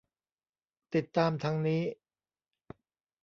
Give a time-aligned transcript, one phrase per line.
[0.95, 1.81] ติดตามทางนี้